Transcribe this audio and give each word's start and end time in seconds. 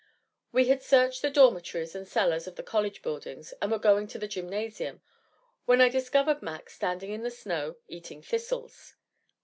We 0.51 0.67
had 0.67 0.81
searched 0.81 1.21
the 1.21 1.29
dormitories 1.29 1.93
and 1.93 2.07
cellars 2.07 2.47
of 2.47 2.55
the 2.55 2.63
college 2.63 3.03
buildings 3.03 3.53
and 3.61 3.71
were 3.71 3.77
going 3.77 4.07
to 4.07 4.17
the 4.17 4.27
gymnasium, 4.27 5.03
when 5.65 5.79
I 5.79 5.89
discovered 5.89 6.41
Mac 6.41 6.71
standing 6.71 7.11
in 7.11 7.21
the 7.21 7.29
snow, 7.29 7.75
eating 7.87 8.23
thistles. 8.23 8.95